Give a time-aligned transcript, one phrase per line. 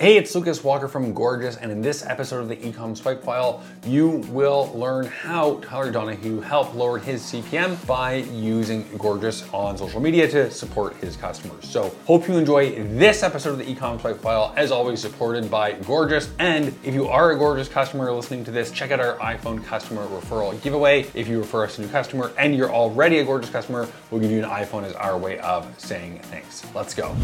[0.00, 3.64] Hey, it's Lucas Walker from Gorgias, and in this episode of the Ecom Swipe File,
[3.84, 9.98] you will learn how Tyler Donahue helped lower his CPM by using Gorgias on social
[9.98, 11.68] media to support his customers.
[11.68, 15.72] So, hope you enjoy this episode of the Ecom Swipe File, as always, supported by
[15.72, 16.30] Gorgias.
[16.38, 20.06] And if you are a Gorgias customer listening to this, check out our iPhone customer
[20.06, 21.06] referral giveaway.
[21.14, 24.30] If you refer us a new customer and you're already a Gorgias customer, we'll give
[24.30, 26.64] you an iPhone as our way of saying thanks.
[26.72, 27.16] Let's go.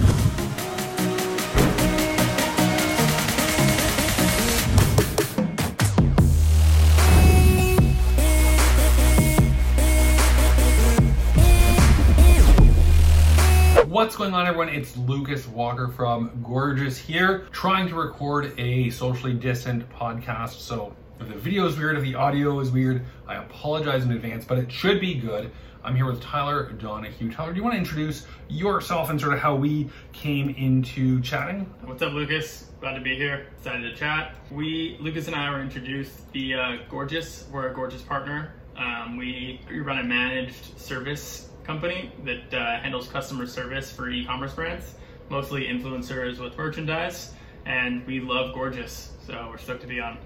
[14.15, 14.69] What's going on, everyone?
[14.69, 20.61] It's Lucas Walker from Gorgias here, trying to record a socially distant podcast.
[20.61, 24.45] So, if the video is weird, if the audio is weird, I apologize in advance,
[24.45, 25.51] but it should be good.
[25.83, 27.33] I'm here with Tyler Donahue.
[27.33, 31.63] Tyler, do you want to introduce yourself and sort of how we came into chatting?
[31.83, 32.71] What's up, Lucas?
[32.81, 33.49] Glad to be here.
[33.59, 34.37] Excited to chat.
[34.49, 37.47] We, Lucas and I, were introduced via Gorgias.
[37.51, 38.55] We're a Gorgias partner.
[38.77, 44.53] Um, we, we run a managed service company that uh, handles customer service for e-commerce
[44.53, 44.95] brands,
[45.31, 47.35] mostly influencers with merchandise,
[47.67, 50.19] and we love Gorgias, so we're stoked to be on.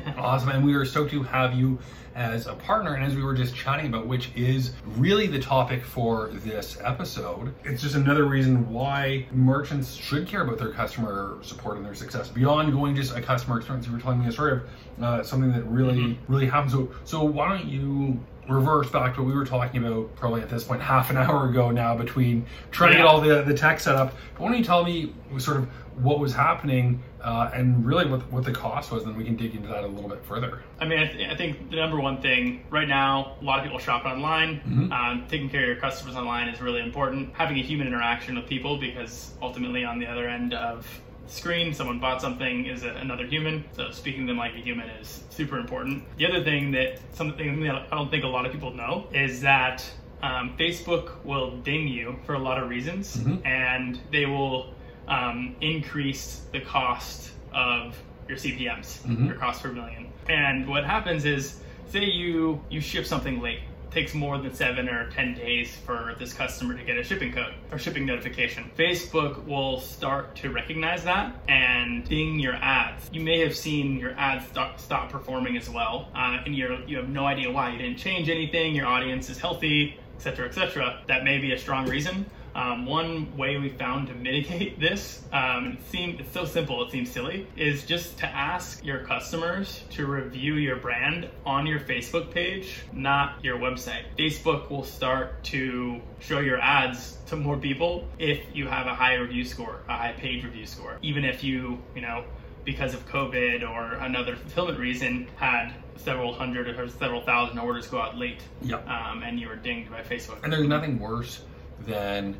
[0.16, 1.78] awesome, and we are stoked to have you
[2.14, 2.94] as a partner.
[2.94, 7.54] And as we were just chatting about, which is really the topic for this episode,
[7.64, 12.28] it's just another reason why merchants should care about their customer support and their success
[12.28, 13.86] beyond going just a customer experience.
[13.86, 16.32] You were telling me a story of uh, something that really, mm-hmm.
[16.32, 16.72] really happens.
[16.72, 20.48] So, so why don't you reverse back to what we were talking about probably at
[20.48, 22.98] this point half an hour ago now between trying yeah.
[22.98, 24.14] to get all the, the tech set up.
[24.34, 28.20] But why don't you tell me sort of what was happening uh, and really what,
[28.32, 30.62] what the cost was, then we can dig into that a little bit further.
[30.80, 33.64] I mean, I, th- I think the number one thing right now, a lot of
[33.64, 34.56] people shop online.
[34.60, 34.92] Mm-hmm.
[34.92, 37.34] Um, taking care of your customers online is really important.
[37.34, 40.86] Having a human interaction with people because ultimately on the other end of
[41.26, 43.64] screen, someone bought something is a, another human.
[43.72, 46.04] So speaking to them like a human is super important.
[46.16, 49.40] The other thing that something that I don't think a lot of people know is
[49.42, 49.88] that
[50.22, 53.44] um, Facebook will ding you for a lot of reasons, mm-hmm.
[53.46, 54.72] and they will
[55.12, 57.96] um, increase the cost of
[58.28, 59.26] your CPMS, mm-hmm.
[59.26, 60.10] your cost per million.
[60.28, 65.10] And what happens is, say you you ship something late, takes more than seven or
[65.10, 68.70] 10 days for this customer to get a shipping code or shipping notification.
[68.78, 73.10] Facebook will start to recognize that and ding your ads.
[73.12, 76.96] You may have seen your ads stop, stop performing as well, uh, and you're, you
[76.96, 77.72] have no idea why.
[77.72, 81.02] You didn't change anything, your audience is healthy, etc., etc.
[81.06, 82.24] That may be a strong reason.
[82.54, 86.90] Um, one way we found to mitigate this, um, it seemed, it's so simple, it
[86.90, 92.32] seems silly, is just to ask your customers to review your brand on your Facebook
[92.32, 94.04] page, not your website.
[94.18, 99.14] Facebook will start to show your ads to more people if you have a high
[99.14, 100.98] review score, a high page review score.
[101.02, 102.24] Even if you, you know,
[102.64, 108.00] because of COVID or another fulfillment reason, had several hundred or several thousand orders go
[108.00, 108.40] out late.
[108.62, 108.88] Yep.
[108.88, 110.42] Um, and you were dinged by Facebook.
[110.44, 111.42] And there's nothing worse
[111.86, 112.36] than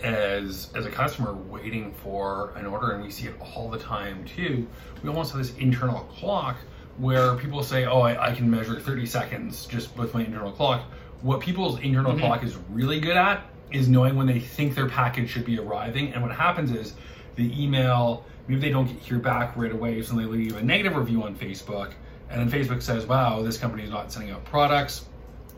[0.00, 4.24] as as a customer waiting for an order and we see it all the time
[4.24, 4.66] too.
[5.02, 6.56] We almost have this internal clock
[6.98, 10.82] where people say oh i, I can measure 30 seconds just with my internal clock.
[11.22, 12.20] What people's internal mm-hmm.
[12.20, 13.42] clock is really good at
[13.72, 16.94] is knowing when they think their package should be arriving and what happens is
[17.34, 20.96] the email maybe they don't get hear back right away so they leave a negative
[20.96, 21.92] review on facebook
[22.30, 25.06] and then facebook says wow this company is not sending out products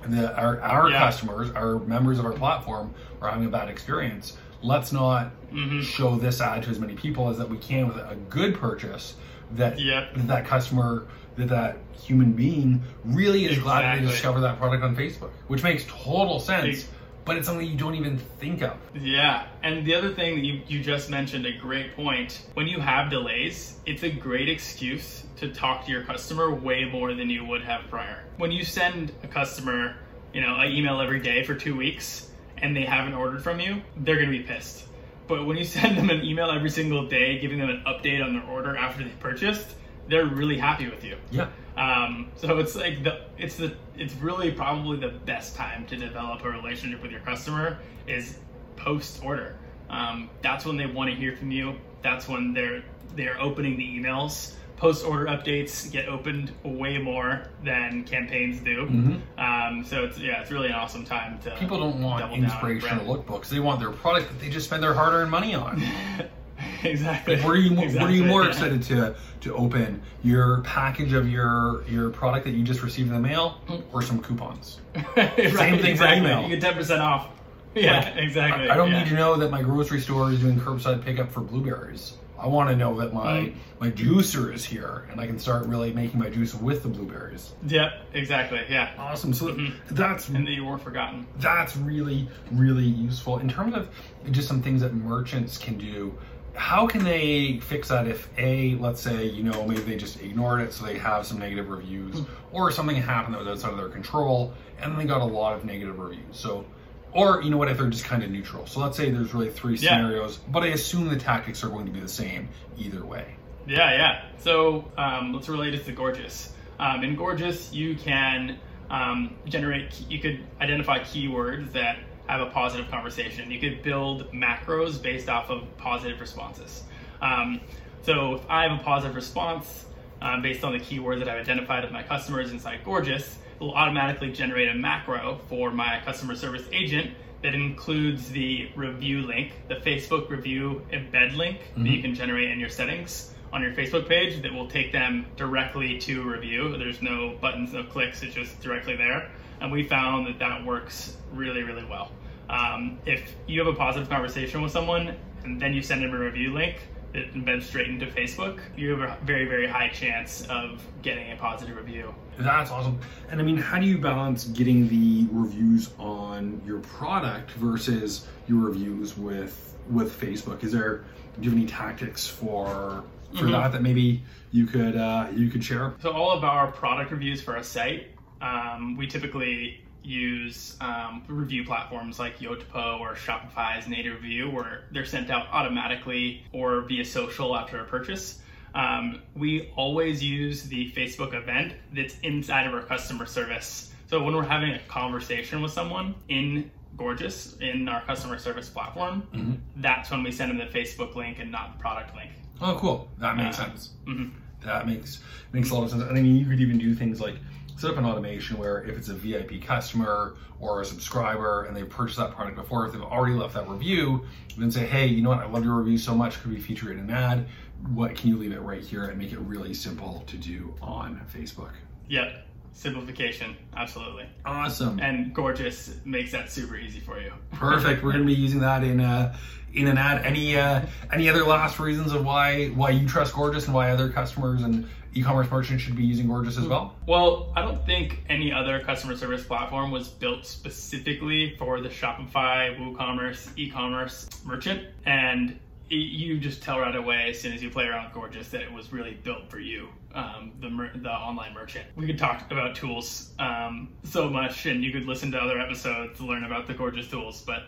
[0.06, 0.98] the, our, our yeah.
[0.98, 4.36] customers, our members of our platform are having a bad experience.
[4.62, 5.82] Let's not mm-hmm.
[5.82, 9.14] show this ad to as many people as that we can with a good purchase
[9.52, 10.10] that yep.
[10.14, 11.06] that customer
[11.36, 13.62] that that human being really is exactly.
[13.62, 16.88] glad to discover that product on Facebook, which makes total sense
[17.28, 18.78] but it's something you don't even think of.
[18.94, 22.46] Yeah, and the other thing that you, you just mentioned, a great point.
[22.54, 27.12] When you have delays, it's a great excuse to talk to your customer way more
[27.12, 28.24] than you would have prior.
[28.38, 29.96] When you send a customer,
[30.32, 33.82] you know, an email every day for two weeks and they haven't ordered from you,
[33.98, 34.86] they're gonna be pissed.
[35.26, 38.32] But when you send them an email every single day, giving them an update on
[38.32, 39.74] their order after they purchased,
[40.08, 41.18] they're really happy with you.
[41.30, 41.48] Yeah.
[41.78, 46.44] Um, so it's like the it's the it's really probably the best time to develop
[46.44, 47.78] a relationship with your customer
[48.08, 48.38] is
[48.76, 49.56] post order.
[49.88, 51.76] Um, that's when they want to hear from you.
[52.02, 52.82] That's when they're
[53.14, 54.54] they're opening the emails.
[54.76, 58.86] Post order updates get opened way more than campaigns do.
[58.86, 59.40] Mm-hmm.
[59.40, 61.56] Um, so it's yeah, it's really an awesome time to.
[61.58, 63.48] People don't want inspirational lookbooks.
[63.48, 65.80] They want their product that they just spend their hard earned money on.
[66.84, 67.36] exactly.
[67.36, 68.00] What are you exactly.
[68.00, 72.52] What are you more excited to to open your package of your your product that
[72.52, 73.96] you just received in the mail, hmm.
[73.96, 74.80] or some coupons?
[75.16, 75.96] right, Same thing exactly.
[75.96, 76.42] for email.
[76.42, 77.28] You get ten percent off.
[77.74, 78.68] Yeah, like, exactly.
[78.68, 79.02] I, I don't yeah.
[79.02, 82.14] need to know that my grocery store is doing curbside pickup for blueberries.
[82.38, 83.58] I want to know that my hmm.
[83.80, 87.52] my juicer is here, and I can start really making my juice with the blueberries.
[87.66, 88.60] Yep, exactly.
[88.68, 88.92] Yeah.
[88.96, 89.32] Awesome.
[89.32, 89.94] So mm-hmm.
[89.94, 91.26] that's And that you weren't forgotten.
[91.38, 93.88] that's really really useful in terms of
[94.30, 96.16] just some things that merchants can do
[96.58, 100.60] how can they fix that if a let's say you know maybe they just ignored
[100.60, 102.20] it so they have some negative reviews
[102.52, 105.64] or something happened that was outside of their control and they got a lot of
[105.64, 106.64] negative reviews so
[107.12, 109.50] or you know what if they're just kind of neutral so let's say there's really
[109.50, 109.96] three Yeah.
[109.96, 113.92] scenarios but i assume the tactics are going to be the same either way Yeah,
[113.92, 114.22] yeah.
[114.38, 116.52] So um, let's relate it to Gorgias.
[116.80, 118.58] Um, in Gorgias, you can
[118.88, 123.50] um, generate, you could identify keywords that have a positive conversation.
[123.50, 126.82] You could build macros based off of positive responses.
[127.20, 127.60] Um,
[128.02, 129.86] so if I have a positive response
[130.20, 133.74] um, based on the keywords that I've identified of my customers inside Gorgias, it will
[133.74, 137.10] automatically generate a macro for my customer service agent
[137.42, 142.58] that includes the review link, the Facebook review embed link that you can generate in
[142.58, 146.76] your settings on your Facebook page that will take them directly to review.
[146.76, 149.30] There's no buttons, no clicks, it's just directly there.
[149.60, 152.12] And we found that that works really, really well.
[152.50, 156.18] Um, if you have a positive conversation with someone and then you send them a
[156.18, 156.80] review link
[157.12, 161.36] that embeds straight into Facebook, you have a very, very high chance of getting a
[161.36, 162.14] positive review.
[162.38, 162.98] That's awesome.
[163.30, 168.60] And I mean, how do you balance getting the reviews on your product versus your
[168.60, 170.62] reviews with with Facebook?
[170.62, 171.04] Is there
[171.40, 173.04] do you have any tactics for
[173.34, 173.52] for Mhm.
[173.52, 174.22] that that maybe
[174.52, 175.94] you could uh, you could share?
[176.00, 178.08] So all of our product reviews for our site,
[178.40, 185.04] um, we typically use um, review platforms like Yotpo or Shopify's native review, where they're
[185.04, 188.40] sent out automatically or via social after a purchase.
[188.74, 193.92] Um, we always use the Facebook event that's inside of our customer service.
[194.06, 199.60] So when we're having a conversation with someone in Gorgias in our customer service platform,
[199.76, 202.30] that's when we send them the Facebook link and not the product link.
[202.60, 203.08] Oh, cool.
[203.18, 203.90] That makes Uh, sense.
[204.06, 204.30] mhm.
[204.64, 205.20] That makes
[205.52, 206.02] makes a lot of sense.
[206.02, 207.36] And I mean, you could even do things like
[207.76, 211.88] set up an automation where if it's a VIP customer or a subscriber and they've
[211.88, 214.24] purchased that product before, if they've already left that review,
[214.56, 215.38] then say, hey, you know what?
[215.38, 216.40] I love your review so much.
[216.42, 217.46] Could we feature it in an ad?
[217.94, 221.20] What can you leave it right here and make it really simple to do on
[221.32, 221.70] Facebook?
[222.08, 224.26] Yep, simplification, absolutely.
[224.44, 224.98] Awesome.
[225.00, 227.32] and Gorgias makes that super easy for you.
[227.52, 228.02] Perfect.
[228.02, 229.36] We're going to be using that in uh,
[229.74, 230.24] in an ad.
[230.24, 230.82] Any uh,
[231.12, 234.88] any other last reasons of why why you trust Gorgias and why other customers and
[235.14, 236.94] e-commerce merchants should be using Gorgias as well?
[237.06, 242.76] Well, I don't think any other customer service platform was built specifically for the Shopify,
[242.78, 245.58] WooCommerce, e-commerce merchant, and
[245.90, 248.92] you just tell right away as soon as you play around Gorgias that it was
[248.92, 251.86] really built for you, um, the mer- the online merchant.
[251.96, 256.18] We could talk about tools um, so much, and you could listen to other episodes
[256.18, 257.64] to learn about the Gorgias tools, but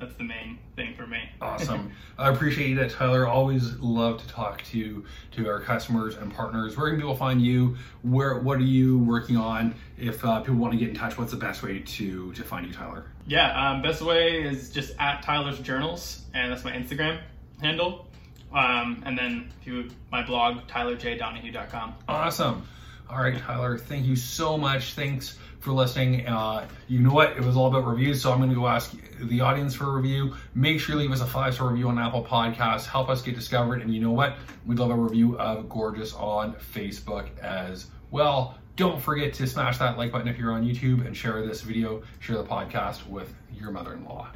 [0.00, 1.18] that's the main thing for me.
[1.42, 1.92] Awesome.
[2.18, 3.26] I appreciate that, Tyler.
[3.26, 6.76] Always love to talk to to our customers and partners.
[6.76, 7.76] Where can people find you?
[8.02, 9.74] Where what are you working on?
[9.98, 12.66] If uh, people want to get in touch, what's the best way to to find
[12.66, 13.04] you, Tyler?
[13.26, 17.20] Yeah, um, best way is just at Tyler's Journals, and that's my Instagram
[17.60, 18.06] handle.
[18.52, 21.94] Um, and then if my blog, tylerjdonahue.com.
[22.08, 22.66] Awesome.
[23.08, 23.78] All right, Tyler.
[23.78, 24.94] Thank you so much.
[24.94, 26.26] Thanks for listening.
[26.26, 27.36] Uh, you know what?
[27.36, 29.92] It was all about reviews, so I'm going to go ask the audience for a
[29.92, 30.34] review.
[30.54, 32.86] Make sure you leave us a five star review on Apple Podcasts.
[32.86, 33.82] Help us get discovered.
[33.82, 34.36] And you know what?
[34.66, 38.56] We'd love a review of Gorgias on Facebook as well.
[38.76, 42.02] Don't forget to smash that like button if you're on YouTube and share this video,
[42.20, 44.28] share the podcast with your mother in law.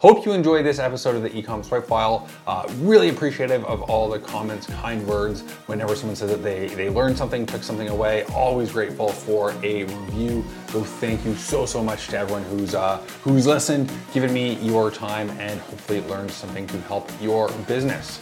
[0.00, 2.28] Hope you enjoyed this episode of the Ecom Swipe File.
[2.46, 5.40] Uh, really appreciative of all the comments, kind words.
[5.66, 9.82] Whenever someone says that they, they learned something, took something away, always grateful for a
[9.82, 10.44] review.
[10.68, 14.92] So thank you so, so much to everyone who's, uh, who's listened, given me your
[14.92, 18.20] time, and hopefully learned something to help your business.